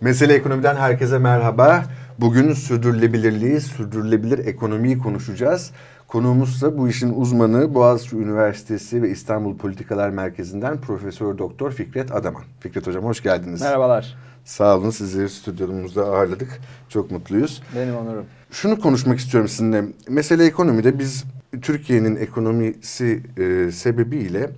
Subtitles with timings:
[0.00, 1.84] Mesele Ekonomi'den herkese merhaba.
[2.18, 5.70] Bugün sürdürülebilirliği, sürdürülebilir ekonomiyi konuşacağız.
[6.08, 12.42] Konuğumuz da bu işin uzmanı Boğaziçi Üniversitesi ve İstanbul Politikalar Merkezi'nden Profesör Doktor Fikret Adaman.
[12.60, 13.60] Fikret Hocam hoş geldiniz.
[13.60, 14.16] Merhabalar.
[14.44, 16.60] Sağ olun sizi stüdyomuzda ağırladık.
[16.88, 17.62] Çok mutluyuz.
[17.76, 18.24] Benim onurum.
[18.50, 19.84] Şunu konuşmak istiyorum sizinle.
[20.08, 21.24] Mesele ekonomide biz
[21.62, 24.50] Türkiye'nin ekonomisi e, sebebiyle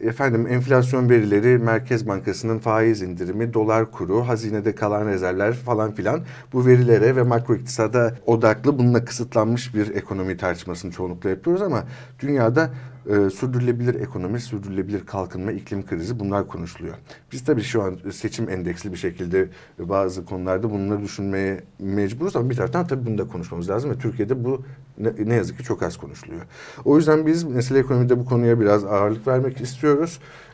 [0.00, 6.20] efendim enflasyon verileri, Merkez Bankası'nın faiz indirimi, dolar kuru, hazinede kalan rezervler falan filan
[6.52, 11.84] bu verilere ve makro iktisada odaklı bununla kısıtlanmış bir ekonomi tartışmasını çoğunlukla yapıyoruz ama
[12.20, 12.70] dünyada
[13.08, 16.94] e, sürdürülebilir ekonomi, sürdürülebilir kalkınma, iklim krizi bunlar konuşuluyor.
[17.32, 22.56] Biz tabii şu an seçim endeksli bir şekilde bazı konularda bunları düşünmeye mecburuz ama bir
[22.56, 24.62] taraftan tabii bunu da konuşmamız lazım ve Türkiye'de bu
[24.98, 26.42] ne, ne yazık ki çok az konuşuluyor.
[26.84, 29.87] O yüzden biz mesele ekonomide bu konuya biraz ağırlık vermek istiyoruz.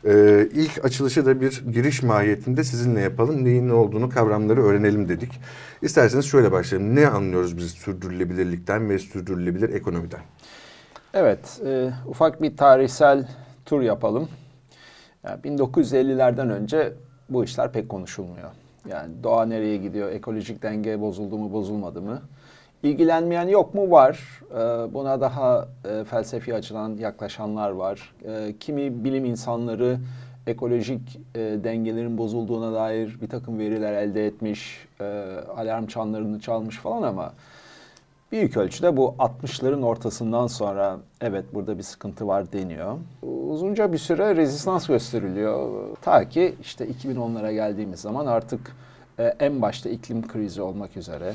[0.04, 3.44] Ee, ilk açılışı da bir giriş mahiyetinde sizinle yapalım.
[3.44, 5.32] Neyin ne olduğunu, kavramları öğrenelim dedik.
[5.82, 6.94] İsterseniz şöyle başlayalım.
[6.96, 10.20] Ne anlıyoruz biz sürdürülebilirlikten ve sürdürülebilir ekonomiden?
[11.14, 13.28] Evet, e, ufak bir tarihsel
[13.64, 14.28] tur yapalım.
[15.24, 16.92] Yani 1950'lerden önce
[17.28, 18.50] bu işler pek konuşulmuyor.
[18.88, 22.22] Yani doğa nereye gidiyor, ekolojik denge bozuldu mu, bozulmadı mı?
[22.84, 23.90] İlgilenmeyen yok mu?
[23.90, 24.40] Var.
[24.50, 28.14] E, buna daha e, felsefi açıdan yaklaşanlar var.
[28.24, 29.98] E, kimi bilim insanları
[30.46, 35.04] ekolojik e, dengelerin bozulduğuna dair bir takım veriler elde etmiş, e,
[35.56, 37.32] alarm çanlarını çalmış falan ama
[38.32, 42.98] büyük ölçüde bu 60'ların ortasından sonra evet burada bir sıkıntı var deniyor.
[43.48, 45.86] Uzunca bir süre rezistans gösteriliyor.
[46.02, 48.76] Ta ki işte 2010'lara geldiğimiz zaman artık
[49.19, 51.34] en başta iklim krizi olmak üzere,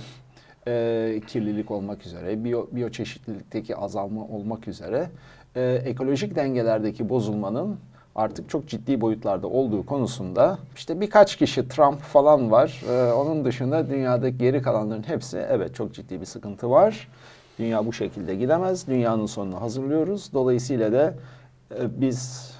[0.67, 5.09] e, kirlilik olmak üzere, biyo, biyoçeşitlilikteki azalma olmak üzere
[5.55, 7.77] e, ekolojik dengelerdeki bozulmanın
[8.15, 12.81] artık çok ciddi boyutlarda olduğu konusunda işte birkaç kişi Trump falan var.
[12.89, 17.07] Ee, onun dışında dünyadaki geri kalanların hepsi evet çok ciddi bir sıkıntı var.
[17.59, 18.87] Dünya bu şekilde gidemez.
[18.87, 20.33] Dünyanın sonunu hazırlıyoruz.
[20.33, 21.13] Dolayısıyla da
[21.79, 22.51] e, biz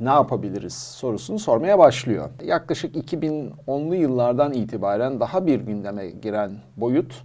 [0.00, 2.28] ne yapabiliriz sorusunu sormaya başlıyor.
[2.44, 7.22] Yaklaşık 2010'lu yıllardan itibaren daha bir gündeme giren boyut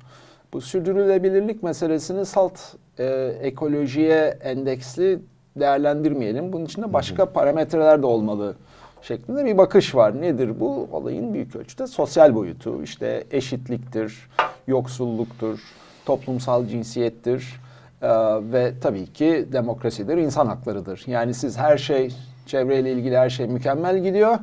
[0.53, 2.59] bu sürdürülebilirlik meselesini salt
[2.99, 3.05] e,
[3.41, 5.19] ekolojiye endeksli
[5.55, 6.53] değerlendirmeyelim.
[6.53, 8.55] Bunun içinde başka parametreler de olmalı
[9.01, 10.21] şeklinde bir bakış var.
[10.21, 10.87] Nedir bu?
[10.91, 12.83] Olayın büyük ölçüde sosyal boyutu.
[12.83, 14.29] İşte eşitliktir,
[14.67, 15.59] yoksulluktur,
[16.05, 17.63] toplumsal cinsiyettir
[18.01, 18.07] ee,
[18.51, 21.03] ve tabii ki demokrasidir, insan haklarıdır.
[21.07, 24.39] Yani siz her şey, çevreyle ilgili her şey mükemmel gidiyor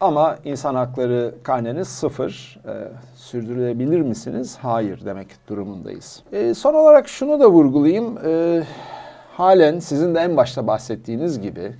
[0.00, 2.60] ama insan hakları karneniz sıfır.
[2.66, 2.70] Ee,
[3.16, 4.58] sürdürülebilir misiniz?
[4.62, 6.22] Hayır demek durumundayız.
[6.32, 8.18] Ee, son olarak şunu da vurgulayayım.
[8.26, 8.62] Ee,
[9.36, 11.72] halen sizin de en başta bahsettiğiniz gibi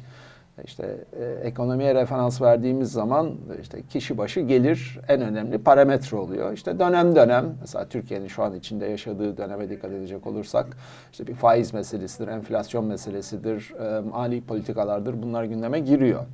[0.64, 3.30] işte e, ekonomiye referans verdiğimiz zaman
[3.62, 6.52] işte kişi başı gelir en önemli parametre oluyor.
[6.52, 10.66] İşte dönem dönem mesela Türkiye'nin şu an içinde yaşadığı döneme dikkat edecek olursak
[11.12, 16.24] işte bir faiz meselesidir, enflasyon meselesidir, e, mali politikalardır bunlar gündeme giriyor.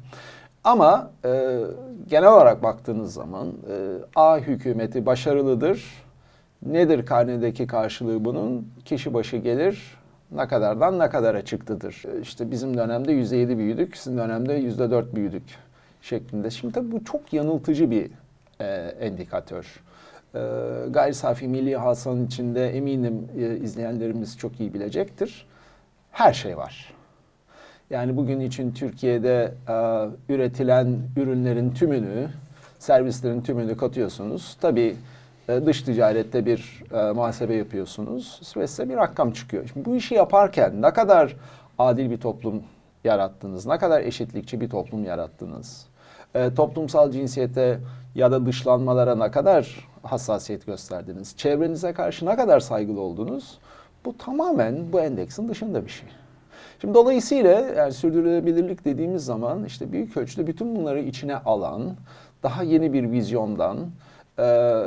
[0.64, 1.60] Ama e,
[2.08, 3.74] genel olarak baktığınız zaman e,
[4.16, 5.84] A hükümeti başarılıdır.
[6.66, 8.68] Nedir karnedeki karşılığı bunun?
[8.84, 9.99] Kişi başı gelir
[10.32, 12.02] ne kadardan ne kadara çıktıdır.
[12.16, 15.42] E, işte bizim dönemde %7 büyüdük, sizin dönemde %4 büyüdük
[16.02, 16.50] şeklinde.
[16.50, 18.10] Şimdi tabii bu çok yanıltıcı bir
[18.60, 18.64] e,
[19.00, 19.80] endikatör.
[20.34, 20.40] E,
[20.90, 25.46] gayri safi milli hasılanın içinde eminim e, izleyenlerimiz çok iyi bilecektir.
[26.12, 26.94] Her şey var.
[27.90, 32.28] Yani bugün için Türkiye'de e, üretilen ürünlerin tümünü,
[32.78, 34.56] servislerin tümünü katıyorsunuz.
[34.60, 34.96] Tabii
[35.50, 38.52] e, dış ticarette bir e, muhasebe yapıyorsunuz.
[38.56, 39.70] Ve size bir rakam çıkıyor.
[39.72, 41.36] Şimdi bu işi yaparken ne kadar
[41.78, 42.62] adil bir toplum
[43.04, 45.86] yarattınız, ne kadar eşitlikçi bir toplum yarattınız,
[46.34, 47.80] e, toplumsal cinsiyete
[48.14, 53.58] ya da dışlanmalara ne kadar hassasiyet gösterdiniz, çevrenize karşı ne kadar saygılı oldunuz,
[54.04, 56.08] bu tamamen bu endeksin dışında bir şey.
[56.80, 61.96] Şimdi dolayısıyla yani sürdürülebilirlik dediğimiz zaman işte büyük ölçüde bütün bunları içine alan,
[62.42, 63.78] daha yeni bir vizyondan,
[64.40, 64.86] e,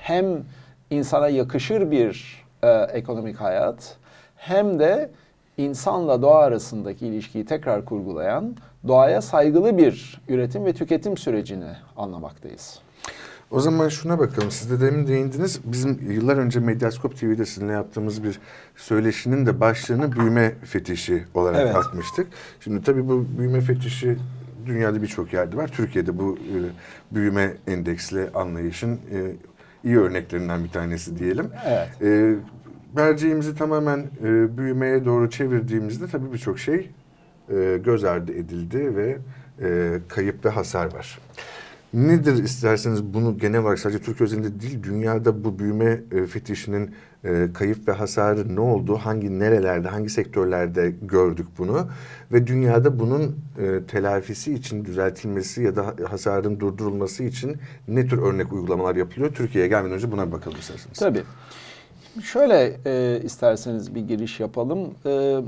[0.00, 0.44] hem
[0.90, 3.96] insana yakışır bir e, ekonomik hayat
[4.36, 5.10] hem de
[5.56, 8.56] insanla doğa arasındaki ilişkiyi tekrar kurgulayan
[8.88, 12.80] doğaya saygılı bir üretim ve tüketim sürecini anlamaktayız.
[13.50, 14.50] O zaman şuna bakalım.
[14.50, 15.60] Siz de demin değindiniz.
[15.64, 18.40] Bizim yıllar önce Medyaskop TV'de sizinle yaptığımız bir
[18.76, 21.76] söyleşinin de başlığını büyüme fetişi olarak evet.
[21.76, 22.26] atmıştık.
[22.60, 24.16] Şimdi tabii bu büyüme fetişi
[24.66, 25.68] dünyada birçok yerde var.
[25.68, 26.56] Türkiye'de bu e,
[27.14, 29.32] büyüme endeksli anlayışın e,
[29.84, 31.50] iyi örneklerinden bir tanesi diyelim.
[31.66, 32.02] Evet.
[32.02, 32.34] E,
[32.96, 36.90] merceğimizi tamamen e, büyümeye doğru çevirdiğimizde tabii birçok şey
[37.50, 39.18] e, göz ardı edildi ve
[39.62, 41.18] e, kayıp ve hasar var.
[41.94, 47.48] Nedir isterseniz bunu genel olarak sadece Türkiye özelinde değil dünyada bu büyüme e, fetişinin e,
[47.54, 48.96] kayıp ve hasarı ne oldu?
[48.96, 51.88] Hangi nerelerde, hangi sektörlerde gördük bunu?
[52.32, 57.56] Ve dünyada bunun e, telafisi için, düzeltilmesi ya da hasarın durdurulması için
[57.88, 59.34] ne tür örnek uygulamalar yapılıyor?
[59.34, 60.98] Türkiye'ye gelmeden önce buna bakalım isterseniz.
[60.98, 61.22] Tabii.
[62.22, 64.94] Şöyle e, isterseniz bir giriş yapalım.
[65.06, 65.40] E,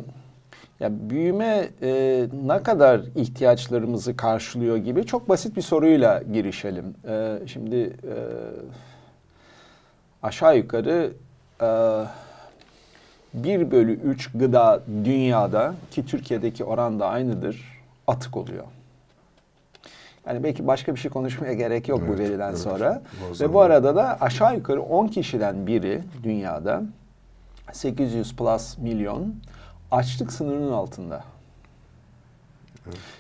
[0.81, 6.95] ya büyüme e, ne kadar ihtiyaçlarımızı karşılıyor gibi çok basit bir soruyla girişelim.
[7.09, 8.15] E, şimdi e,
[10.23, 11.13] aşağı yukarı
[13.35, 18.65] 1 bölü 3 gıda dünyada ki Türkiye'deki oran da aynıdır atık oluyor.
[20.27, 22.59] Yani belki başka bir şey konuşmaya gerek yok Evet, bu veriden evet.
[22.59, 23.03] sonra.
[23.31, 26.83] O Ve bu arada da aşağı yukarı 10 kişiden biri dünyada
[27.73, 29.35] 800 plus milyon
[29.91, 31.25] açlık sınırının altında.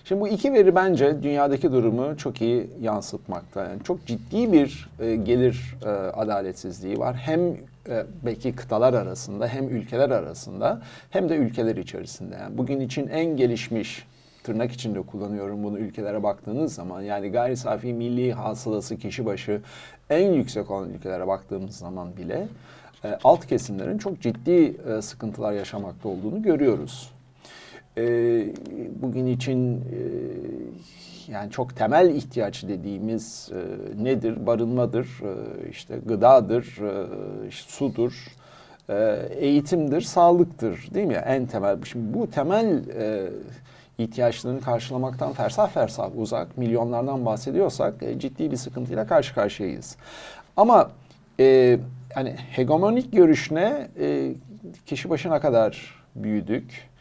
[0.04, 3.64] Şimdi bu iki veri bence dünyadaki durumu çok iyi yansıtmakta.
[3.64, 7.16] Yani çok ciddi bir e, gelir e, adaletsizliği var.
[7.16, 7.40] Hem
[7.88, 12.34] e, belki kıtalar arasında hem ülkeler arasında hem de ülkeler içerisinde.
[12.34, 14.06] Yani bugün için en gelişmiş
[14.44, 19.60] tırnak içinde kullanıyorum bunu ülkelere baktığınız zaman yani gayri safi milli hasılası kişi başı
[20.10, 22.48] en yüksek olan ülkelere baktığımız zaman bile
[23.04, 27.11] e, alt kesimlerin çok ciddi e, sıkıntılar yaşamakta olduğunu görüyoruz.
[27.98, 28.04] E,
[29.02, 29.98] bugün için e,
[31.32, 34.46] yani çok temel ihtiyaç dediğimiz e, nedir?
[34.46, 38.26] Barınmadır, e, işte gıdadır, e, işte sudur,
[38.88, 41.22] e, eğitimdir, sağlıktır değil mi?
[41.26, 41.78] En temel.
[41.84, 43.28] Şimdi bu temel e,
[43.98, 49.96] ihtiyaçlarını karşılamaktan fersah fersah uzak milyonlardan bahsediyorsak e, ciddi bir sıkıntıyla karşı karşıyayız.
[50.56, 50.90] Ama
[51.40, 51.78] e,
[52.16, 53.88] yani hegemonik görüş ne?
[54.00, 54.32] E,
[54.86, 56.91] kişi başına kadar büyüdük.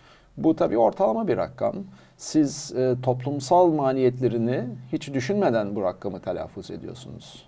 [0.44, 1.76] Bu tabii ortalama bir rakam.
[2.18, 7.46] Siz e, toplumsal maliyetlerini hiç düşünmeden bu rakamı telaffuz ediyorsunuz.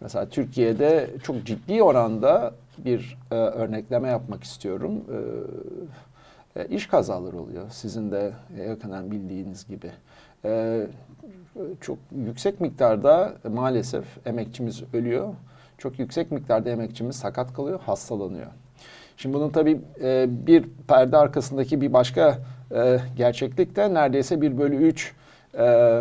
[0.00, 5.04] Mesela Türkiye'de çok ciddi oranda bir e, örnekleme yapmak istiyorum.
[6.56, 7.70] E, e, iş kazaları oluyor.
[7.70, 8.32] Sizin de
[8.66, 9.90] yakından bildiğiniz gibi.
[10.44, 10.82] E,
[11.80, 15.34] çok yüksek miktarda maalesef emekçimiz ölüyor.
[15.78, 18.46] Çok yüksek miktarda emekçimiz sakat kalıyor, hastalanıyor.
[19.16, 22.38] Şimdi bunun tabii e, bir perde arkasındaki bir başka
[22.74, 25.14] e, gerçeklik de neredeyse 1 bölü 3
[25.58, 26.00] e,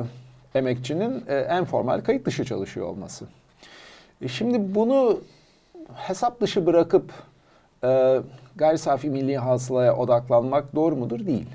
[0.55, 3.25] emekçinin e, en formal kayıt dışı çalışıyor olması.
[4.21, 5.19] E, şimdi bunu
[5.95, 7.11] hesap dışı bırakıp
[7.83, 8.19] e,
[8.55, 11.25] gayri safi milli hasılaya odaklanmak doğru mudur?
[11.25, 11.47] Değil.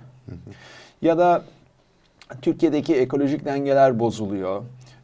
[1.03, 1.43] Ya da
[2.43, 4.62] Türkiye'deki ekolojik dengeler bozuluyor,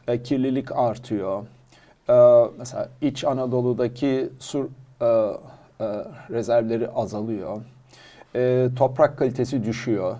[0.08, 1.44] e, kirlilik artıyor.
[2.08, 2.14] E,
[2.58, 4.70] mesela İç Anadolu'daki su
[5.02, 5.31] e,
[5.82, 7.62] e, rezervleri azalıyor.
[8.34, 10.17] E, toprak kalitesi düşüyor.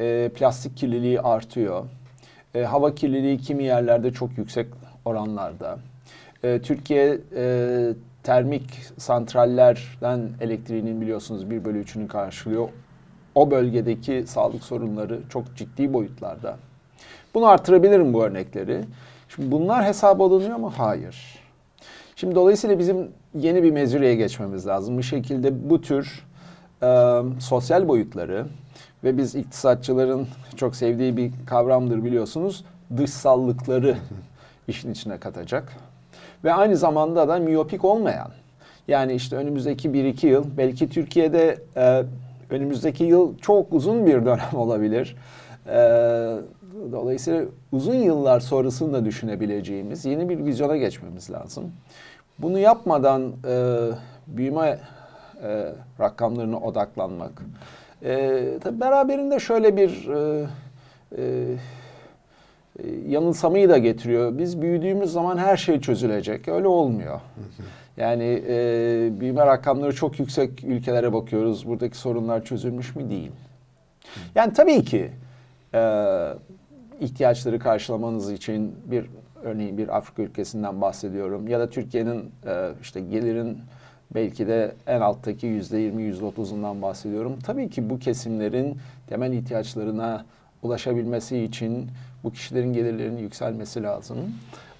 [0.00, 1.84] E, plastik kirliliği artıyor.
[2.54, 4.66] E, hava kirliliği kimi yerlerde çok yüksek
[5.04, 5.78] oranlarda.
[6.42, 7.92] E, Türkiye e,
[8.22, 8.64] termik
[8.98, 12.68] santrallerden elektriğinin biliyorsunuz 1 bölü 3'ünü karşılıyor.
[13.34, 16.56] O bölgedeki sağlık sorunları çok ciddi boyutlarda.
[17.34, 18.84] Bunu artırabilirim bu örnekleri.
[19.28, 20.72] Şimdi bunlar hesap alınıyor mu?
[20.76, 21.38] Hayır.
[22.16, 24.98] Şimdi dolayısıyla bizim yeni bir mezüreye geçmemiz lazım.
[24.98, 26.26] Bir şekilde bu tür
[26.82, 28.46] e, sosyal boyutları
[29.04, 30.26] ve biz iktisatçıların
[30.56, 32.64] çok sevdiği bir kavramdır biliyorsunuz.
[32.96, 33.96] Dışsallıkları
[34.68, 35.72] işin içine katacak.
[36.44, 38.30] Ve aynı zamanda da miyopik olmayan.
[38.88, 42.04] Yani işte önümüzdeki 1-2 yıl belki Türkiye'de e,
[42.50, 45.16] önümüzdeki yıl çok uzun bir dönem olabilir.
[45.66, 45.78] E,
[46.92, 51.72] dolayısıyla uzun yıllar sonrasını da düşünebileceğimiz yeni bir vizyona geçmemiz lazım.
[52.38, 53.76] Bunu yapmadan e,
[54.26, 54.78] büyüme
[55.42, 57.42] e, rakamlarına odaklanmak.
[58.04, 60.46] E, tabii beraberinde şöyle bir e,
[61.18, 61.54] e,
[63.08, 64.38] yanılsamayı da getiriyor.
[64.38, 66.48] Biz büyüdüğümüz zaman her şey çözülecek.
[66.48, 67.20] Öyle olmuyor.
[67.96, 68.54] Yani e,
[69.20, 71.68] büyüme rakamları çok yüksek ülkelere bakıyoruz.
[71.68, 73.10] Buradaki sorunlar çözülmüş mü?
[73.10, 73.32] Değil.
[74.34, 75.10] Yani tabii ki
[75.74, 75.80] e,
[77.00, 79.06] ihtiyaçları karşılamanız için bir
[79.42, 83.58] örneğin bir Afrika ülkesinden bahsediyorum ya da Türkiye'nin e, işte gelirin
[84.14, 87.38] belki de en alttaki yüzde yirmi, yüzde otuzundan bahsediyorum.
[87.46, 88.76] Tabii ki bu kesimlerin
[89.06, 90.24] temel ihtiyaçlarına
[90.62, 91.86] ulaşabilmesi için
[92.24, 94.18] bu kişilerin gelirlerinin yükselmesi lazım.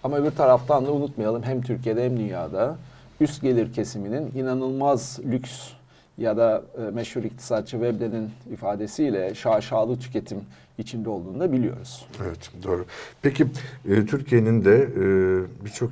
[0.04, 2.76] Ama öbür taraftan da unutmayalım hem Türkiye'de hem dünyada
[3.20, 5.77] üst gelir kesiminin inanılmaz lüks
[6.18, 10.40] ya da e, meşhur iktisatçı Veblen'in ifadesiyle şaşalı tüketim
[10.78, 12.06] içinde olduğunu da biliyoruz.
[12.24, 12.86] Evet doğru.
[13.22, 13.46] Peki
[13.88, 15.90] e, Türkiye'nin de e, birçok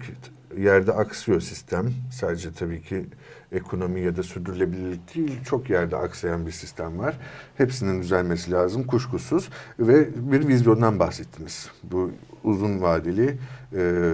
[0.58, 1.92] yerde aksıyor sistem.
[2.12, 3.04] Sadece tabii ki
[3.52, 7.18] ekonomi ya da sürdürülebilirlik değil çok yerde aksayan bir sistem var.
[7.56, 11.70] Hepsinin düzelmesi lazım kuşkusuz ve bir vizyondan bahsettiniz.
[11.82, 12.10] Bu
[12.44, 13.38] uzun vadeli
[13.76, 14.12] e,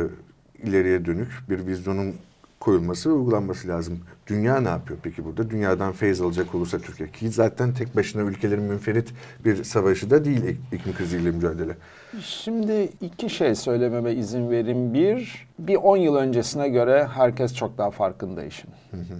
[0.62, 2.14] ileriye dönük bir vizyonun
[2.62, 4.00] koyulması ve uygulanması lazım.
[4.26, 5.50] Dünya ne yapıyor peki burada?
[5.50, 9.12] Dünyadan feyz alacak olursa Türkiye ki zaten tek başına ülkelerin münferit
[9.44, 11.76] bir savaşı da değil iklim kriziyle mücadele.
[12.20, 14.94] Şimdi iki şey söylememe izin verin.
[14.94, 18.70] Bir, bir 10 yıl öncesine göre herkes çok daha farkında işin.
[18.90, 19.14] Hı hı.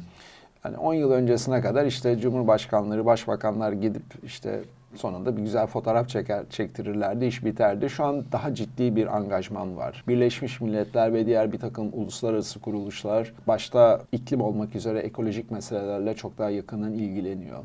[0.65, 4.61] Yani 10 yıl öncesine kadar işte cumhurbaşkanları, başbakanlar gidip işte
[4.95, 7.91] sonunda bir güzel fotoğraf çeker, çektirirlerdi, iş biterdi.
[7.91, 10.05] Şu an daha ciddi bir angajman var.
[10.09, 16.39] Birleşmiş Milletler ve diğer bir takım uluslararası kuruluşlar başta iklim olmak üzere ekolojik meselelerle çok
[16.39, 17.59] daha yakından ilgileniyor.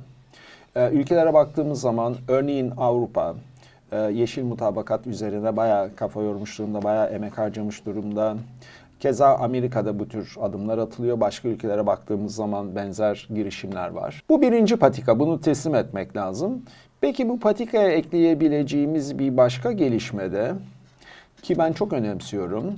[0.75, 3.35] Ee, ülkelere baktığımız zaman örneğin Avrupa
[3.91, 8.37] e, yeşil mutabakat üzerine bayağı kafa yormuş durumda, bayağı emek harcamış durumda.
[8.99, 11.19] Keza Amerika'da bu tür adımlar atılıyor.
[11.19, 14.23] Başka ülkelere baktığımız zaman benzer girişimler var.
[14.29, 15.19] Bu birinci patika.
[15.19, 16.63] Bunu teslim etmek lazım.
[17.01, 20.53] Peki bu patikaya ekleyebileceğimiz bir başka gelişmede
[21.41, 22.75] ki ben çok önemsiyorum.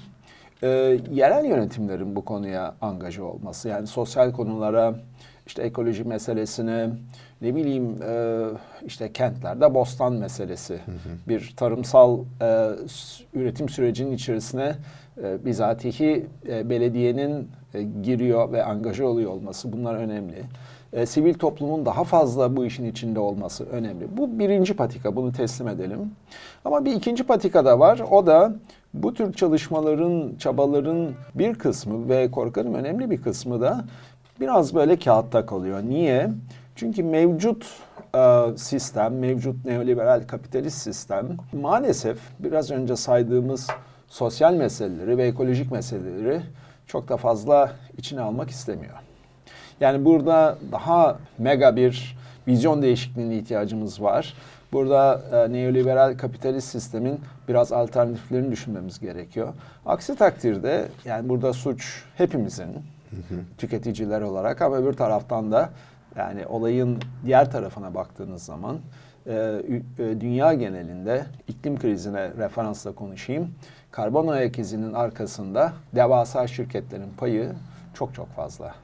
[0.64, 0.68] E,
[1.12, 3.70] yerel yönetimlerin bu konuya angaja olması.
[3.70, 4.96] Yani sosyal konulara,
[5.48, 6.90] işte ekoloji meselesine,
[7.42, 8.46] ne bileyim e,
[8.86, 10.74] işte kentlerde bostan meselesi.
[10.74, 11.28] Hı hı.
[11.28, 12.70] Bir tarımsal e,
[13.34, 14.76] üretim sürecinin içerisine
[15.24, 20.44] e, bizatihi e, belediyenin e, giriyor ve angaja oluyor olması bunlar önemli
[20.94, 24.18] e, sivil toplumun daha fazla bu işin içinde olması önemli.
[24.18, 26.12] Bu birinci patika, bunu teslim edelim.
[26.66, 28.02] Ama bir ikinci patika da var.
[28.12, 28.54] O da
[28.94, 33.86] bu tür çalışmaların, çabaların bir kısmı ve korkarım önemli bir kısmı da
[34.40, 35.84] biraz böyle kağıtta kalıyor.
[35.84, 36.30] Niye?
[36.76, 37.66] Çünkü mevcut
[38.16, 41.28] e, sistem, mevcut neoliberal kapitalist sistem
[41.62, 43.68] maalesef biraz önce saydığımız
[44.08, 46.42] sosyal meseleleri ve ekolojik meseleleri
[46.88, 49.09] çok da fazla içine almak istemiyor.
[49.82, 52.18] Yani burada daha mega bir
[52.48, 54.34] vizyon değişikliğine ihtiyacımız var.
[54.72, 59.54] Burada e, neoliberal kapitalist sistemin biraz alternatiflerini düşünmemiz gerekiyor.
[59.86, 62.68] Aksi takdirde yani burada suç hepimizin
[63.58, 65.70] tüketiciler olarak ama öbür taraftan da
[66.16, 68.78] yani olayın diğer tarafına baktığınız zaman
[69.28, 69.62] e,
[70.00, 73.52] e, dünya genelinde iklim krizine referansla konuşayım.
[73.92, 77.52] Karbon ayak izinin arkasında devasa şirketlerin payı
[77.94, 78.76] çok çok fazla.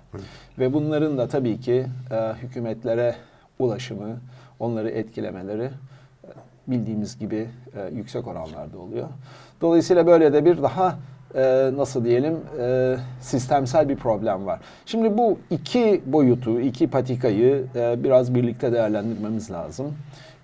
[0.60, 3.16] Ve bunların da tabii ki e, hükümetlere
[3.60, 4.18] ulaşımı,
[4.60, 6.30] onları etkilemeleri e,
[6.68, 9.08] bildiğimiz gibi e, yüksek oranlarda oluyor.
[9.62, 10.96] Dolayısıyla böyle de bir daha
[11.36, 14.60] e, nasıl diyelim e, sistemsel bir problem var.
[14.86, 19.94] Şimdi bu iki boyutu, iki patikayı e, biraz birlikte değerlendirmemiz lazım.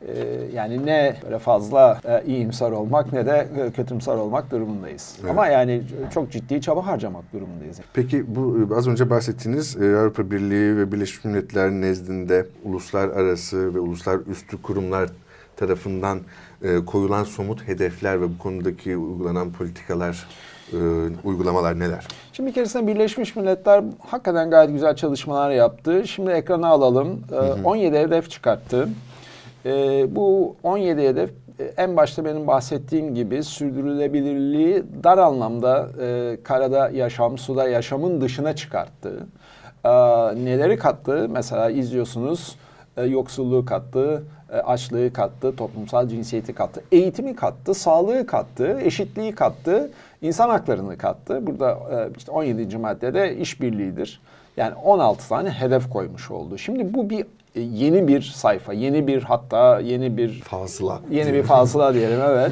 [0.07, 5.15] Ee, yani ne böyle fazla e, iyimser olmak ne de e, kötümser olmak durumundayız.
[5.21, 5.31] Evet.
[5.31, 5.81] Ama yani
[6.13, 7.79] çok ciddi çaba harcamak durumundayız.
[7.93, 14.19] Peki bu e, az önce bahsettiğiniz Avrupa Birliği ve Birleşmiş Milletler nezdinde uluslararası ve uluslar
[14.31, 15.09] üstü kurumlar
[15.57, 16.19] tarafından
[16.85, 20.27] koyulan somut hedefler ve bu konudaki uygulanan politikalar
[21.23, 22.07] uygulamalar neler?
[22.33, 26.07] Şimdi bir keresinde Birleşmiş Milletler hakikaten gayet güzel çalışmalar yaptı.
[26.07, 27.23] Şimdi ekrana alalım.
[27.29, 27.63] Hı hı.
[27.63, 28.89] 17 hedef çıkarttı.
[29.65, 31.29] E, bu 17 hedef
[31.77, 39.27] en başta benim bahsettiğim gibi sürdürülebilirliği dar anlamda e, karada yaşam, suda yaşamın dışına çıkarttı.
[39.83, 39.89] E,
[40.45, 41.27] neleri kattı?
[41.29, 42.55] Mesela izliyorsunuz
[42.97, 49.91] e, yoksulluğu kattı, e, açlığı kattı, toplumsal cinsiyeti kattı, eğitimi kattı, sağlığı kattı, eşitliği kattı,
[50.21, 51.47] insan haklarını kattı.
[51.47, 52.77] Burada e, işte 17.
[52.77, 54.21] maddede işbirliğidir.
[54.57, 56.57] Yani 16 tane hedef koymuş oldu.
[56.57, 57.25] Şimdi bu bir
[57.55, 61.01] yeni bir sayfa, yeni bir hatta yeni bir fazla.
[61.11, 62.51] Yeni bir fazla diyelim evet.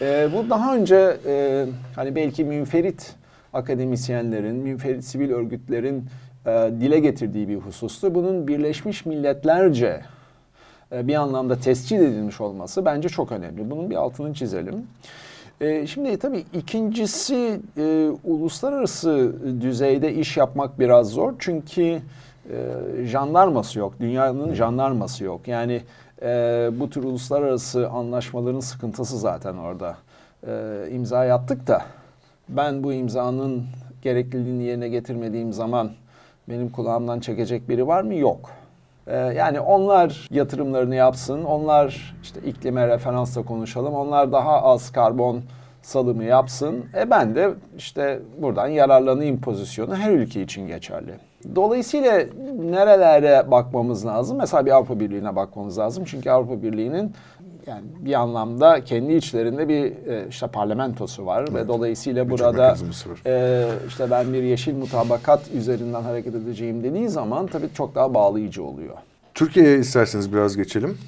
[0.00, 1.66] E, bu daha önce e,
[1.96, 3.14] hani belki münferit
[3.52, 6.04] akademisyenlerin, münferit sivil örgütlerin
[6.46, 8.14] e, dile getirdiği bir husustu.
[8.14, 10.00] Bunun Birleşmiş Milletlerce
[10.92, 13.70] e, bir anlamda tescil edilmiş olması bence çok önemli.
[13.70, 14.86] Bunun bir altını çizelim.
[15.60, 21.34] E, şimdi tabii ikincisi e, uluslararası düzeyde iş yapmak biraz zor.
[21.38, 22.00] Çünkü
[22.50, 23.94] e, jandarması yok.
[24.00, 25.48] Dünyanın jandarması yok.
[25.48, 25.82] Yani
[26.22, 26.28] e,
[26.72, 29.96] bu tür uluslararası anlaşmaların sıkıntısı zaten orada.
[30.46, 31.82] E, imza attık da
[32.48, 33.64] ben bu imzanın
[34.02, 35.90] gerekliliğini yerine getirmediğim zaman
[36.48, 38.14] benim kulağımdan çekecek biri var mı?
[38.14, 38.50] Yok.
[39.06, 45.42] E, yani onlar yatırımlarını yapsın, onlar işte iklime referansla konuşalım, onlar daha az karbon
[45.82, 46.84] salımı yapsın.
[46.94, 51.27] E ben de işte buradan yararlanayım pozisyonu her ülke için geçerli.
[51.54, 52.24] Dolayısıyla
[52.58, 54.38] nerelere bakmamız lazım?
[54.38, 56.04] Mesela bir Avrupa Birliği'ne bakmamız lazım.
[56.06, 57.12] Çünkü Avrupa Birliği'nin
[57.66, 61.54] yani bir anlamda kendi içlerinde bir e, işte parlamentosu var Evet.
[61.54, 62.76] ve dolayısıyla Bütçe burada
[63.26, 68.64] e, işte ben bir yeşil mutabakat üzerinden hareket edeceğim dediği zaman tabii çok daha bağlayıcı
[68.64, 68.94] oluyor.
[69.34, 70.98] Türkiye'ye isterseniz biraz geçelim.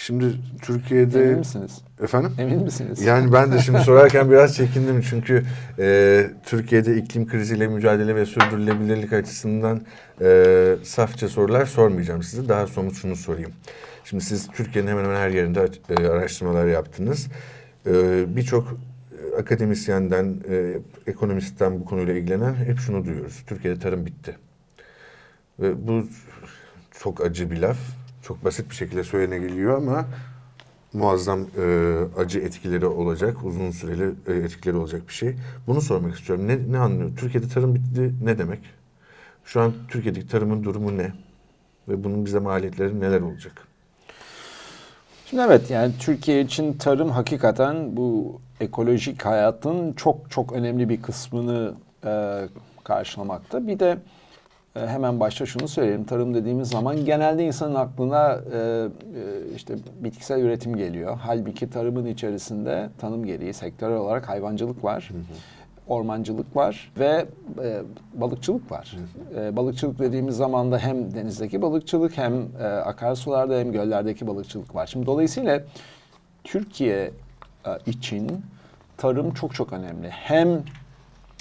[0.00, 0.24] Şimdi
[0.62, 1.22] Türkiye'de...
[1.22, 1.82] Emin misiniz?
[2.02, 2.32] Efendim?
[2.38, 3.02] Emin misiniz?
[3.02, 5.44] Yani ben de şimdi sorarken biraz çekindim çünkü
[5.78, 9.80] e, Türkiye'de iklim kriziyle mücadele ve sürdürülebilirlik açısından
[10.20, 12.48] e, safça sorular sormayacağım size.
[12.48, 13.52] Daha somut şunu sorayım.
[14.04, 17.28] Şimdi siz Türkiye'nin hemen hemen her yerinde e, araştırmalar yaptınız.
[17.86, 17.92] E,
[18.36, 18.76] Birçok
[19.38, 23.42] akademisyenden, e, ekonomistten bu konuyla ilgilenen hep şunu duyuyoruz.
[23.46, 24.36] Türkiye'de tarım bitti.
[25.58, 26.06] Ve bu
[27.00, 27.78] çok acı bir laf.
[28.22, 30.06] Çok basit bir şekilde söylenebiliyor ama
[30.92, 35.36] muazzam e, acı etkileri olacak, uzun süreli e, etkileri olacak bir şey.
[35.66, 36.48] Bunu sormak istiyorum.
[36.48, 37.10] Ne, ne anlıyor?
[37.16, 38.60] Türkiye'de tarım bitti ne demek?
[39.44, 41.12] Şu an Türkiye'deki tarımın durumu ne?
[41.88, 43.66] Ve bunun bize maliyetleri neler olacak?
[45.26, 51.74] Şimdi evet yani Türkiye için tarım hakikaten bu ekolojik hayatın çok çok önemli bir kısmını
[52.04, 52.42] e,
[52.84, 53.66] karşılamakta.
[53.66, 53.98] Bir de
[54.74, 56.04] hemen başta şunu söyleyeyim.
[56.04, 58.88] Tarım dediğimiz zaman genelde insanın aklına e, e,
[59.56, 61.18] işte bitkisel üretim geliyor.
[61.22, 65.10] Halbuki tarımın içerisinde tanım gereği sektörel olarak hayvancılık var.
[65.88, 67.26] Ormancılık var ve
[67.62, 67.82] e,
[68.14, 68.96] balıkçılık var.
[69.36, 74.86] E, balıkçılık dediğimiz zaman da hem denizdeki balıkçılık hem e, akarsularda hem göllerdeki balıkçılık var.
[74.86, 75.62] Şimdi dolayısıyla
[76.44, 77.10] Türkiye
[77.66, 78.44] e, için
[78.96, 80.08] tarım çok çok önemli.
[80.10, 80.62] Hem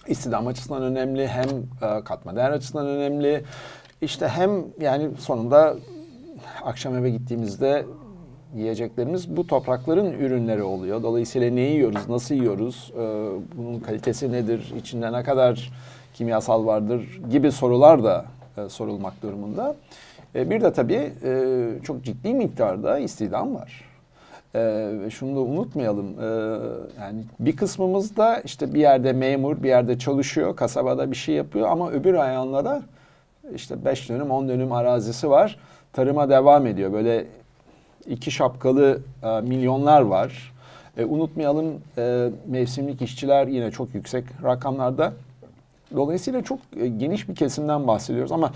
[0.09, 3.43] istihdam açısından önemli hem e, katma değer açısından önemli.
[4.01, 4.51] İşte hem
[4.81, 5.75] yani sonunda
[6.63, 7.85] akşam eve gittiğimizde
[8.55, 11.03] yiyeceklerimiz bu toprakların ürünleri oluyor.
[11.03, 12.99] Dolayısıyla ne yiyoruz, nasıl yiyoruz, e,
[13.57, 15.71] bunun kalitesi nedir, içinde ne kadar
[16.13, 18.25] kimyasal vardır gibi sorular da
[18.57, 19.75] e, sorulmak durumunda.
[20.35, 21.13] Bir de tabii
[21.83, 23.88] çok ciddi miktarda istihdam var.
[24.55, 26.19] Ve şunu da unutmayalım.
[26.19, 26.25] Ee,
[26.99, 31.67] yani bir kısmımız da işte bir yerde memur, bir yerde çalışıyor, kasabada bir şey yapıyor
[31.67, 32.81] ama öbür ayağında da
[33.55, 35.59] işte 5 dönüm, 10 dönüm arazisi var.
[35.93, 36.93] Tarıma devam ediyor.
[36.93, 37.25] Böyle
[38.07, 40.53] iki şapkalı e, milyonlar var.
[40.97, 45.13] E, unutmayalım e, mevsimlik işçiler yine çok yüksek rakamlarda.
[45.95, 48.51] Dolayısıyla çok e, geniş bir kesimden bahsediyoruz ama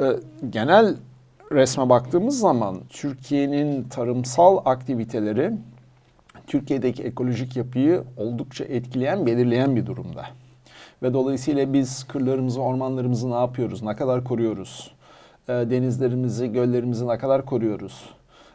[0.00, 0.04] e,
[0.50, 0.94] genel
[1.52, 5.52] resme baktığımız zaman Türkiye'nin tarımsal aktiviteleri
[6.46, 10.26] Türkiye'deki ekolojik yapıyı oldukça etkileyen, belirleyen bir durumda.
[11.02, 14.90] Ve dolayısıyla biz kırlarımızı, ormanlarımızı ne yapıyoruz, ne kadar koruyoruz?
[15.48, 18.04] E, denizlerimizi, göllerimizi ne kadar koruyoruz?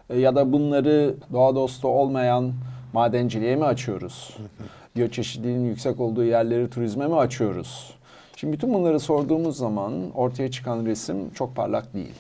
[0.10, 2.54] E, ya da bunları doğa dostu olmayan
[2.94, 4.38] madenciliğe mi açıyoruz?
[4.96, 7.94] Biyoçeşitliliğin yüksek olduğu yerleri turizme mi açıyoruz?
[8.36, 12.14] Şimdi bütün bunları sorduğumuz zaman ortaya çıkan resim çok parlak değil.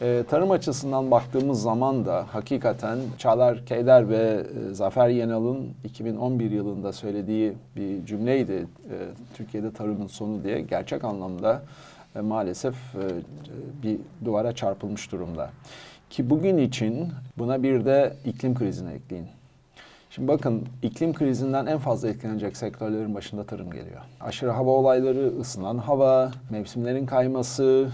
[0.00, 6.92] E, tarım açısından baktığımız zaman da hakikaten Çağlar Keyder ve e, Zafer Yenal'ın 2011 yılında
[6.92, 8.52] söylediği bir cümleydi.
[8.52, 8.96] E,
[9.36, 11.62] Türkiye'de tarımın sonu diye gerçek anlamda
[12.16, 13.04] e, maalesef e,
[13.82, 15.50] bir duvara çarpılmış durumda.
[16.10, 19.26] Ki bugün için buna bir de iklim krizini ekleyin.
[20.10, 24.00] Şimdi bakın iklim krizinden en fazla etkilenecek sektörlerin başında tarım geliyor.
[24.20, 27.88] Aşırı hava olayları, ısınan hava, mevsimlerin kayması.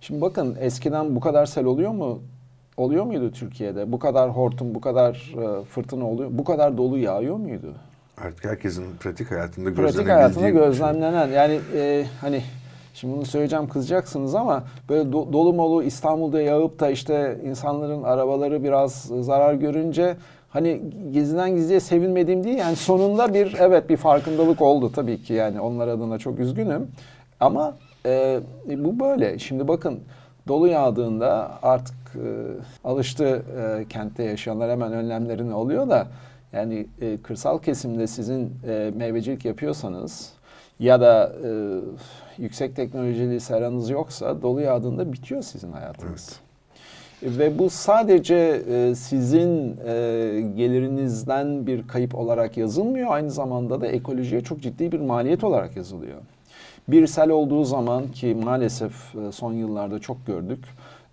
[0.00, 2.22] Şimdi bakın eskiden bu kadar sel oluyor mu?
[2.76, 3.92] Oluyor muydu Türkiye'de?
[3.92, 7.72] Bu kadar hortum, bu kadar e, fırtına oluyor, bu kadar dolu yağıyor muydu?
[8.24, 10.60] Artık herkesin pratik hayatında Pratik gözlenebildiği hayatında bir şey.
[10.60, 12.42] gözlemlenen yani e, hani
[12.94, 18.64] şimdi bunu söyleyeceğim kızacaksınız ama böyle do- dolu molu İstanbul'da yağıp da işte insanların arabaları
[18.64, 20.16] biraz zarar görünce
[20.50, 20.80] hani
[21.12, 25.88] gizliden gizliye sevinmediğim değil yani sonunda bir evet bir farkındalık oldu tabii ki yani onlar
[25.88, 26.86] adına çok üzgünüm
[27.40, 30.00] ama e, bu böyle şimdi bakın
[30.48, 32.28] dolu yağdığında artık e,
[32.84, 36.06] alıştı e, kentte yaşayanlar hemen önlemlerini alıyor da
[36.52, 40.32] yani e, kırsal kesimde sizin e, meyvecilik yapıyorsanız
[40.80, 41.50] ya da e,
[42.38, 46.40] yüksek teknolojili seranız yoksa dolu yağdığında bitiyor sizin hayatınız.
[47.22, 49.94] Ve bu sadece e, sizin e,
[50.56, 53.10] gelirinizden bir kayıp olarak yazılmıyor.
[53.10, 56.18] Aynı zamanda da ekolojiye çok ciddi bir maliyet olarak yazılıyor.
[56.88, 60.64] Bir sel olduğu zaman ki maalesef e, son yıllarda çok gördük.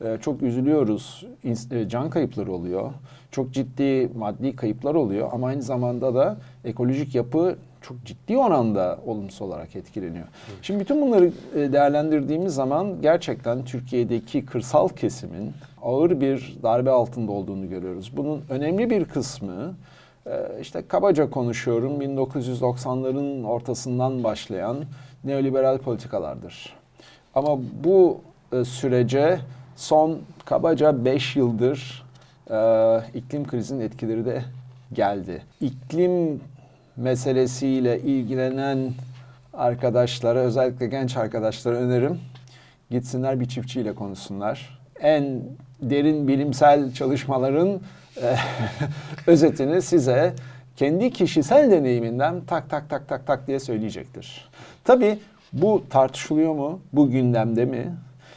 [0.05, 1.25] e, Çok üzülüyoruz.
[1.71, 2.91] E, Can kayıpları oluyor.
[3.31, 5.29] Çok ciddi maddi kayıplar oluyor.
[5.33, 10.25] Ama aynı zamanda da ekolojik yapı çok ciddi oranda olumsuz olarak etkileniyor.
[10.61, 11.31] Şimdi bütün bunları
[11.73, 18.11] değerlendirdiğimiz zaman gerçekten Türkiye'deki kırsal kesimin ağır bir darbe altında olduğunu görüyoruz.
[18.17, 19.73] Bunun önemli bir kısmı
[20.61, 24.77] işte kabaca konuşuyorum 1990'ların ortasından başlayan
[25.25, 26.75] neoliberal politikalardır.
[27.35, 28.21] Ama bu
[28.53, 29.39] e, sürece
[29.75, 32.05] son kabaca 5 yıldır
[32.49, 32.57] e,
[33.13, 34.41] iklim krizinin etkileri de
[34.93, 35.41] geldi.
[35.61, 36.41] İklim
[36.97, 38.91] meselesiyle ilgilenen
[39.53, 42.19] arkadaşlara, özellikle genç arkadaşlara önerim
[42.91, 44.79] gitsinler bir çiftçiyle konuşsunlar.
[44.99, 45.41] En
[45.81, 47.79] derin bilimsel çalışmaların
[48.21, 48.35] e,
[49.27, 50.33] özetini size
[50.75, 54.49] kendi kişisel deneyiminden tak tak tak tak tak diye söyleyecektir.
[54.83, 55.19] Tabii
[55.53, 56.79] bu tartışılıyor mu?
[56.93, 57.93] Bu gündemde mi?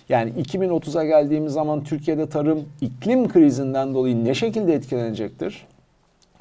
[0.09, 5.67] Yani 2030'a geldiğimiz zaman Türkiye'de tarım iklim krizinden dolayı ne şekilde etkilenecektir?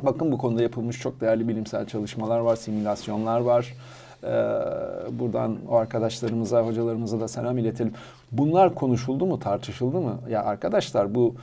[0.01, 3.73] Bakın bu konuda yapılmış çok değerli bilimsel çalışmalar var, simülasyonlar var.
[4.23, 4.27] Ee,
[5.19, 7.93] buradan o arkadaşlarımıza, hocalarımıza da selam iletelim.
[8.31, 10.19] Bunlar konuşuldu mu, tartışıldı mı?
[10.29, 11.35] Ya arkadaşlar bu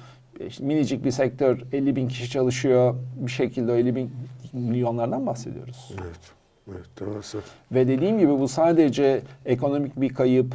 [0.48, 2.94] işte minicik bir sektör, 50 bin kişi çalışıyor.
[3.16, 4.10] Bir şekilde o 50 bin
[4.54, 5.92] milyonlardan bahsediyoruz.
[6.02, 6.20] Evet.
[6.72, 7.38] Evet, devasa.
[7.72, 10.54] Ve dediğim gibi bu sadece ekonomik bir kayıp,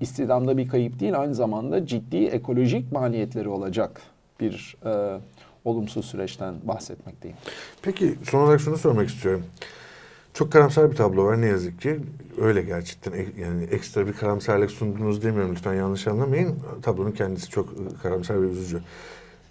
[0.00, 4.00] istihdamda bir kayıp değil, aynı zamanda ciddi ekolojik maliyetleri olacak
[4.40, 5.20] bir e,
[5.64, 7.36] olumsuz süreçten bahsetmekteyim.
[7.82, 9.44] Peki son olarak şunu sormak istiyorum.
[10.34, 12.00] Çok karamsar bir tablo var ne yazık ki.
[12.40, 16.58] Öyle gerçekten yani ekstra bir karamsarlık sundunuz demiyorum lütfen yanlış anlamayın.
[16.82, 18.82] Tablonun kendisi çok e, karamsar ve üzücü.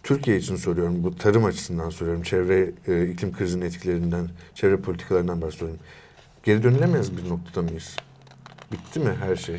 [0.04, 2.24] Türkiye için soruyorum, bu tarım açısından soruyorum.
[2.24, 5.78] Çevre, e, iklim krizinin etkilerinden, çevre politikalarından bahsediyorum.
[6.44, 7.96] Geri dönülemez bir noktada mıyız?
[8.72, 9.58] Bitti mi her şey?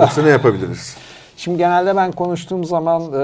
[0.00, 0.96] Yoksa ne yapabiliriz?
[1.36, 3.16] Şimdi genelde ben konuştuğum zaman e,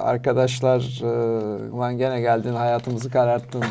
[0.00, 3.64] arkadaşlar e, ulan gene geldin hayatımızı kararttın e,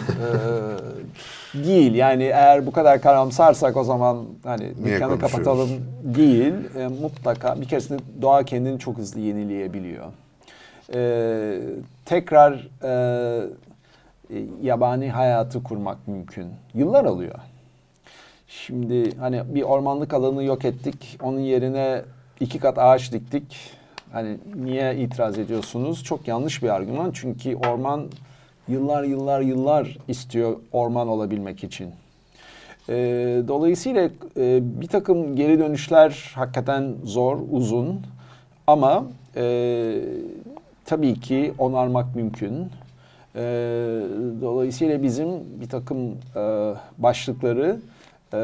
[1.65, 1.95] değil.
[1.95, 5.69] Yani eğer bu kadar karamsarsak o zaman hani Niye dükkanı kapatalım
[6.03, 6.53] değil.
[6.77, 10.05] E, mutlaka bir keresinde doğa kendini çok hızlı yenileyebiliyor.
[10.93, 11.59] E,
[12.05, 13.45] tekrar e,
[14.61, 16.47] yabani hayatı kurmak mümkün.
[16.73, 17.35] Yıllar alıyor.
[18.47, 21.17] Şimdi hani bir ormanlık alanı yok ettik.
[21.21, 22.01] Onun yerine
[22.39, 23.57] iki kat ağaç diktik.
[24.11, 26.03] Hani niye itiraz ediyorsunuz?
[26.03, 27.11] Çok yanlış bir argüman.
[27.13, 28.07] Çünkü orman
[28.67, 31.91] yıllar yıllar yıllar istiyor orman olabilmek için.
[32.89, 38.01] Ee, dolayısıyla e, bir takım geri dönüşler hakikaten zor, uzun.
[38.67, 39.43] Ama e,
[40.85, 42.69] tabii ki onarmak mümkün.
[43.35, 43.39] Ee,
[44.41, 45.29] dolayısıyla bizim
[45.61, 47.79] bir takım e, başlıkları
[48.33, 48.39] e,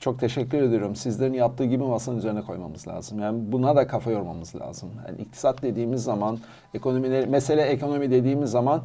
[0.00, 0.96] çok teşekkür ediyorum.
[0.96, 3.20] Sizlerin yaptığı gibi masanın üzerine koymamız lazım.
[3.20, 4.88] Yani buna da kafa yormamız lazım.
[5.08, 6.38] Yani iktisat dediğimiz zaman,
[6.74, 8.82] ekonomi mesele ekonomi dediğimiz zaman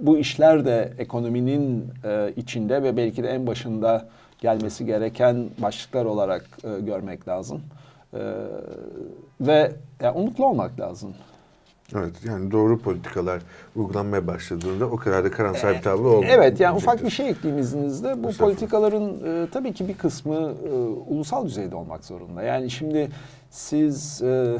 [0.00, 4.08] bu işler de ekonominin e, içinde ve belki de en başında
[4.38, 7.62] gelmesi gereken başlıklar olarak e, görmek lazım.
[8.14, 8.20] E,
[9.40, 11.14] ve yani umutlu olmak lazım.
[11.94, 13.42] Evet yani doğru politikalar
[13.76, 16.32] uygulanmaya başladığında o kadar da karamsar bir tablo olmuyor.
[16.34, 18.22] Evet yani ufak bir şey ekleyeyim izninizle.
[18.22, 20.72] Bu politikaların e, tabii ki bir kısmı e,
[21.06, 22.42] ulusal düzeyde olmak zorunda.
[22.42, 23.10] Yani şimdi
[23.50, 24.58] siz e,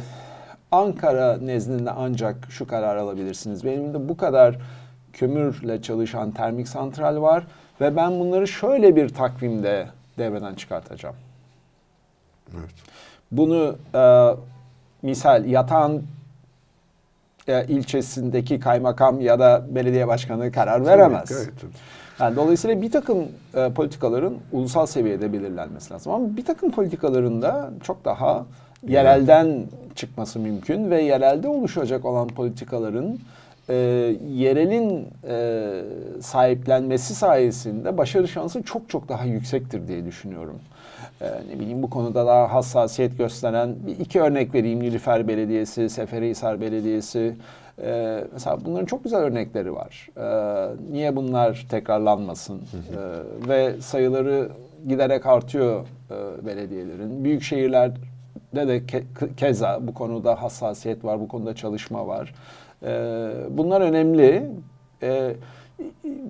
[0.72, 3.64] Ankara nezdinde ancak şu karar alabilirsiniz.
[3.64, 4.58] Benim de bu kadar
[5.12, 7.46] kömürle çalışan termik santral var
[7.80, 11.16] ve ben bunları şöyle bir takvimde devreden çıkartacağım.
[12.58, 12.74] Evet.
[13.32, 14.34] Bunu e,
[15.02, 16.04] misal yatağın
[17.68, 21.28] ilçesindeki kaymakam ya da belediye başkanı karar veremez.
[21.28, 21.72] Tabii.
[22.20, 23.18] Yani dolayısıyla bir takım
[23.54, 26.12] e, politikaların ulusal seviyede belirlenmesi lazım.
[26.12, 28.46] Ama bir takım politikaların da çok daha
[28.88, 29.62] yerelden
[29.94, 33.18] çıkması mümkün ve yerelde oluşacak olan politikaların
[33.68, 33.74] e,
[34.34, 35.82] yerelin e,
[36.20, 40.56] sahiplenmesi sayesinde başarı şansı çok çok daha yüksektir diye düşünüyorum.
[41.20, 44.80] E, ne bileyim bu konuda daha hassasiyet gösteren bir iki örnek vereyim.
[44.80, 47.36] Nilüfer Belediyesi, Seferihisar Belediyesi.
[47.82, 50.08] E, mesela bunların çok güzel örnekleri var.
[50.16, 52.56] E, niye bunlar tekrarlanmasın?
[52.56, 54.48] E, ve sayıları
[54.88, 57.24] giderek artıyor e, belediyelerin.
[57.24, 57.98] Büyük şehirlerde
[58.52, 62.34] de ke- keza bu konuda hassasiyet var, bu konuda çalışma var.
[62.82, 64.50] E, bunlar önemli.
[65.02, 65.32] E,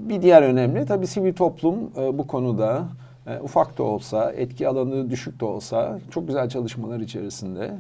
[0.09, 2.83] bir diğer önemli tabii sivil toplum e, bu konuda
[3.27, 7.75] e, ufak da olsa, etki alanı düşük de olsa çok güzel çalışmalar içerisinde.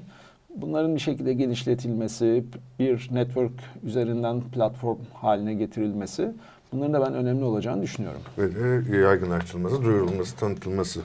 [0.56, 2.44] Bunların bir şekilde genişletilmesi,
[2.78, 3.52] bir network
[3.84, 6.32] üzerinden platform haline getirilmesi
[6.72, 8.20] bunların da ben önemli olacağını düşünüyorum.
[8.38, 11.00] Ve de yaygınlaştırılması, duyurulması, tanıtılması.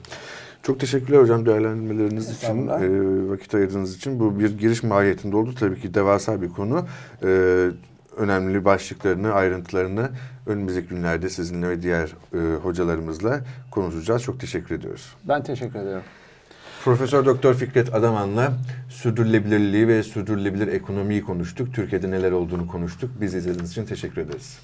[0.64, 4.20] Çok teşekkürler hocam değerlendirmeleriniz için, e, vakit ayırdığınız için.
[4.20, 5.50] Bu bir giriş mahiyetinde oldu.
[5.60, 6.86] Tabii ki devasa bir konu.
[7.24, 7.70] E,
[8.18, 10.10] önemli başlıklarını, ayrıntılarını
[10.46, 14.24] önümüzdeki günlerde sizinle ve diğer e, hocalarımızla konuşacağız.
[14.24, 15.16] Çok teşekkür ediyoruz.
[15.24, 16.02] Ben teşekkür ederim.
[16.84, 18.54] Profesör Doktor Fikret Adaman'la
[18.90, 21.74] sürdürülebilirliği ve sürdürülebilir ekonomiyi konuştuk.
[21.74, 23.12] Türkiye'de neler olduğunu konuştuk.
[23.22, 24.60] Biz izlediğiniz için teşekkür ederiz.